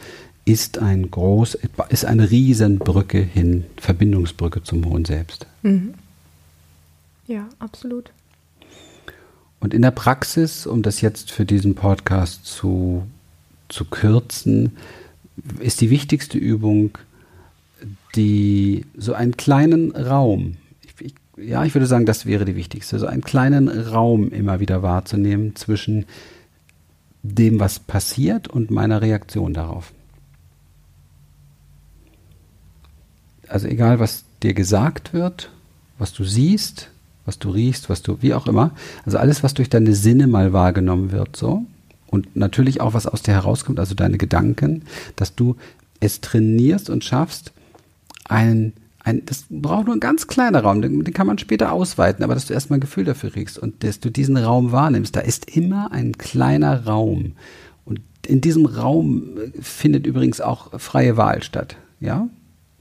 ist 0.45 0.79
ein 0.79 1.11
groß, 1.11 1.59
ist 1.89 2.05
eine 2.05 2.31
Riesenbrücke 2.31 3.19
hin, 3.19 3.65
Verbindungsbrücke 3.77 4.63
zum 4.63 4.85
Hohen 4.85 5.05
Selbst. 5.05 5.47
Mhm. 5.63 5.95
Ja, 7.27 7.49
absolut. 7.59 8.11
Und 9.61 9.73
in 9.73 9.81
der 9.81 9.93
Praxis, 9.93 10.67
um 10.67 10.83
das 10.83 11.01
jetzt 11.01 11.31
für 11.31 11.47
diesen 11.47 11.75
Podcast 11.75 12.45
zu, 12.45 13.07
zu 13.71 13.87
kürzen, 13.87 14.77
ist 15.59 15.81
die 15.81 15.89
wichtigste 15.89 16.37
Übung, 16.37 16.99
die 18.15 18.87
so 18.97 19.15
einen 19.15 19.37
kleinen 19.37 19.95
Raum, 19.95 20.57
ich, 20.83 21.07
ich, 21.07 21.15
ja, 21.37 21.65
ich 21.65 21.75
würde 21.75 21.87
sagen, 21.87 22.07
das 22.07 22.27
wäre 22.27 22.45
die 22.45 22.57
wichtigste, 22.57 22.99
so 22.99 23.07
einen 23.07 23.23
kleinen 23.23 23.69
Raum 23.69 24.31
immer 24.31 24.61
wieder 24.61 24.83
wahrzunehmen 24.83 25.57
zwischen 25.57 26.07
dem, 27.23 27.59
was 27.59 27.79
passiert 27.79 28.49
und 28.49 28.71
meiner 28.71 29.01
Reaktion 29.01 29.55
darauf. 29.55 29.93
Also 33.49 33.67
egal, 33.69 33.99
was 33.99 34.25
dir 34.43 34.55
gesagt 34.55 35.13
wird, 35.13 35.51
was 35.99 36.13
du 36.13 36.25
siehst, 36.25 36.91
was 37.25 37.39
du 37.39 37.51
riechst, 37.51 37.89
was 37.89 38.03
du, 38.03 38.19
wie 38.21 38.35
auch 38.35 38.47
immer, 38.47 38.73
also 39.05 39.19
alles, 39.19 39.43
was 39.43 39.55
durch 39.55 39.71
deine 39.71 39.95
Sinne 39.95 40.27
mal 40.27 40.53
wahrgenommen 40.53 41.13
wird, 41.13 41.37
so, 41.37 41.65
und 42.15 42.37
natürlich 42.37 42.81
auch, 42.81 42.95
was 42.95 43.07
aus 43.07 43.23
dir 43.23 43.33
herauskommt, 43.33 43.81
also 43.81 43.95
deine 43.95 44.19
Gedanken, 44.19 44.85
dass 45.17 45.35
du 45.35 45.57
es 46.01 46.21
trainierst 46.21 46.91
und 46.91 47.03
schaffst, 47.03 47.54
ein, 48.25 48.73
ein, 49.03 49.23
das 49.27 49.45
braucht 49.51 49.87
nur 49.87 49.97
ein 49.97 50.01
ganz 50.01 50.27
kleiner 50.27 50.61
Raum, 50.63 50.83
den, 50.83 51.05
den 51.05 51.15
kann 51.15 51.27
man 51.27 51.39
später 51.39 51.73
ausweiten, 51.73 52.25
aber 52.25 52.35
dass 52.35 52.47
du 52.47 52.55
erstmal 52.55 52.79
ein 52.79 52.83
Gefühl 52.83 53.05
dafür 53.05 53.31
kriegst 53.31 53.59
und 53.59 53.85
dass 53.85 54.01
du 54.01 54.11
diesen 54.11 54.37
Raum 54.37 54.73
wahrnimmst. 54.73 55.15
Da 55.15 55.21
ist 55.21 55.57
immer 55.57 55.93
ein 55.93 56.17
kleiner 56.19 56.85
Raum. 56.87 57.33
Und 57.85 58.01
in 58.27 58.41
diesem 58.41 58.67
Raum 58.67 59.39
findet 59.61 60.07
übrigens 60.07 60.41
auch 60.41 60.79
freie 60.81 61.17
Wahl 61.17 61.43
statt. 61.43 61.77
Ja? 62.01 62.29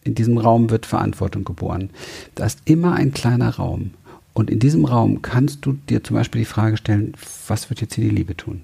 In 0.04 0.16
diesem 0.16 0.38
Raum 0.38 0.70
wird 0.70 0.86
Verantwortung 0.86 1.44
geboren. 1.44 1.90
Da 2.36 2.46
ist 2.46 2.60
immer 2.66 2.94
ein 2.94 3.14
kleiner 3.14 3.56
Raum. 3.56 3.92
Und 4.34 4.50
in 4.50 4.60
diesem 4.60 4.86
Raum 4.86 5.22
kannst 5.22 5.66
du 5.66 5.74
dir 5.90 6.04
zum 6.04 6.16
Beispiel 6.16 6.40
die 6.42 6.46
Frage 6.46 6.78
stellen, 6.78 7.14
was 7.48 7.70
wird 7.70 7.82
jetzt 7.82 7.94
hier 7.96 8.04
die 8.04 8.16
Liebe 8.16 8.36
tun? 8.36 8.62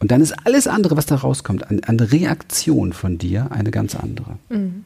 Und 0.00 0.10
dann 0.10 0.20
ist 0.20 0.32
alles 0.46 0.66
andere, 0.66 0.96
was 0.96 1.06
da 1.06 1.16
rauskommt, 1.16 1.70
an, 1.70 1.80
an 1.80 2.00
Reaktion 2.00 2.92
von 2.92 3.18
dir 3.18 3.52
eine 3.52 3.70
ganz 3.70 3.94
andere. 3.94 4.38
Mhm. 4.48 4.84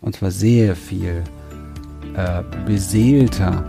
Und 0.00 0.14
zwar 0.14 0.30
sehr 0.30 0.76
viel 0.76 1.24
äh, 2.14 2.44
beseelter 2.64 3.64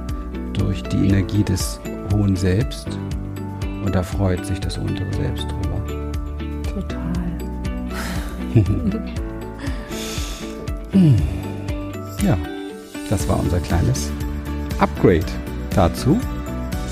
durch 0.53 0.83
die 0.83 1.07
Energie 1.07 1.43
des 1.43 1.79
hohen 2.13 2.35
Selbst. 2.35 2.87
Und 3.83 3.95
da 3.95 4.03
freut 4.03 4.45
sich 4.45 4.59
das 4.59 4.77
untere 4.77 5.11
Selbst 5.13 5.45
drüber. 5.45 5.81
Total. 6.73 7.13
ja, 12.23 12.37
das 13.09 13.27
war 13.27 13.39
unser 13.39 13.59
kleines 13.59 14.11
Upgrade 14.79 15.25
dazu. 15.73 16.19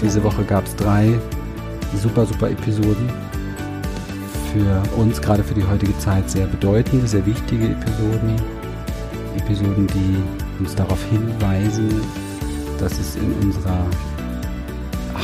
Diese 0.02 0.24
Woche 0.24 0.44
gab 0.44 0.66
es 0.66 0.76
drei 0.76 1.14
super, 1.96 2.26
super 2.26 2.50
Episoden. 2.50 3.10
Für 4.52 4.82
uns, 4.98 5.22
gerade 5.22 5.44
für 5.44 5.54
die 5.54 5.64
heutige 5.64 5.96
Zeit, 6.00 6.28
sehr 6.30 6.48
bedeutende, 6.48 7.08
sehr 7.08 7.26
wichtige 7.26 7.66
Episoden. 7.66 8.36
Episoden, 9.38 9.88
die 9.88 10.18
uns 10.60 10.76
darauf 10.76 11.04
hinweisen, 11.10 11.90
dass 12.80 13.00
es 13.00 13.16
in 13.16 13.32
unserer 13.42 13.86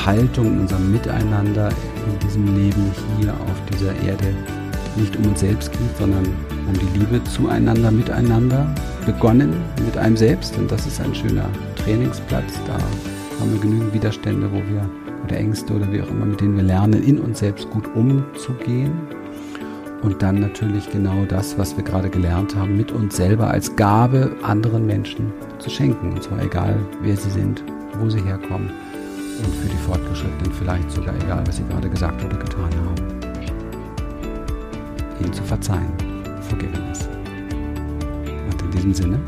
Haltung, 0.06 0.48
in 0.48 0.60
unserem 0.62 0.92
Miteinander, 0.92 1.70
in 1.70 2.28
diesem 2.28 2.46
Leben 2.56 2.92
hier 3.20 3.34
auf 3.34 3.66
dieser 3.72 3.94
Erde 4.08 4.34
nicht 4.96 5.16
um 5.16 5.28
uns 5.28 5.40
selbst 5.40 5.72
geht, 5.72 5.98
sondern 5.98 6.26
um 6.68 6.74
die 6.74 7.00
Liebe 7.00 7.24
zueinander, 7.24 7.92
miteinander, 7.92 8.74
begonnen 9.06 9.54
mit 9.86 9.98
einem 9.98 10.18
selbst. 10.18 10.58
Und 10.58 10.72
das 10.72 10.86
ist 10.86 11.00
ein 11.02 11.14
schöner 11.16 11.50
Trainingsplatz. 11.76 12.60
Da 12.68 12.74
haben 13.40 13.54
wir 13.54 13.60
genügend 13.62 13.94
Widerstände, 13.94 14.52
wo 14.52 14.58
wir, 14.58 14.90
oder 15.24 15.38
Ängste 15.38 15.74
oder 15.74 15.92
wie 15.92 16.02
auch 16.02 16.10
immer, 16.10 16.26
mit 16.26 16.42
denen 16.42 16.58
wir 16.58 16.64
lernen, 16.64 17.04
in 17.04 17.20
uns 17.20 17.40
selbst 17.40 17.70
gut 17.70 17.88
umzugehen. 17.96 18.92
Und 20.02 20.22
dann 20.22 20.40
natürlich 20.40 20.90
genau 20.90 21.26
das, 21.26 21.58
was 21.58 21.78
wir 21.78 21.84
gerade 21.84 22.10
gelernt 22.10 22.56
haben, 22.56 22.76
mit 22.76 22.92
uns 22.92 23.16
selber 23.16 23.50
als 23.50 23.76
Gabe 23.76 24.32
anderen 24.42 24.86
Menschen 24.86 25.32
zu 25.60 25.70
schenken. 25.70 26.14
Und 26.14 26.24
zwar 26.24 26.42
egal, 26.42 26.76
wer 27.02 27.16
sie 27.16 27.30
sind, 27.30 27.64
wo 28.00 28.10
sie 28.10 28.22
herkommen 28.22 28.72
und 29.46 29.56
für 29.56 29.70
die 29.70 29.78
Fortgeschrittenen 29.78 30.52
vielleicht 30.54 30.90
sogar 30.92 31.16
egal, 31.16 31.44
was 31.46 31.58
sie 31.58 31.64
gerade 31.70 31.90
gesagt 31.90 32.24
oder 32.24 32.38
getan 32.38 32.70
haben. 32.86 33.22
Ihnen 35.20 35.34
zu 35.34 35.44
verzeihen. 35.44 35.92
Forgiveness. 36.50 37.08
Und 38.52 38.62
in 38.62 38.72
diesem 38.72 38.94
Sinne, 38.94 39.20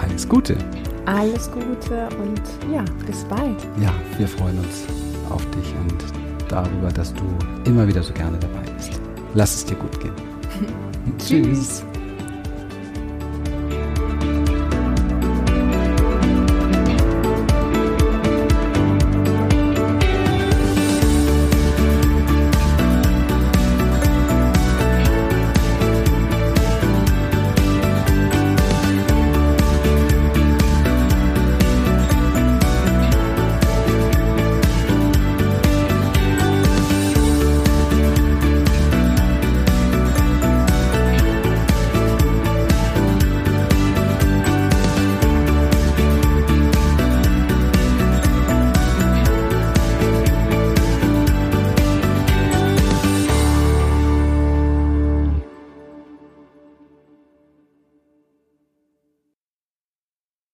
alles 0.00 0.28
Gute. 0.28 0.56
Alles 1.06 1.50
Gute 1.50 2.08
und 2.22 2.42
ja, 2.72 2.84
bis 3.06 3.24
bald. 3.24 3.66
Ja, 3.80 3.92
wir 4.18 4.28
freuen 4.28 4.58
uns 4.58 4.84
auf 5.30 5.44
dich 5.50 5.74
und 5.80 6.04
darüber, 6.48 6.88
dass 6.92 7.12
du 7.14 7.24
immer 7.64 7.88
wieder 7.88 8.02
so 8.02 8.12
gerne 8.12 8.38
dabei 8.38 8.70
bist. 8.76 9.01
Lass 9.34 9.54
es 9.54 9.64
dir 9.64 9.76
gut 9.76 9.98
gehen. 10.00 10.14
Tschüss. 11.18 11.84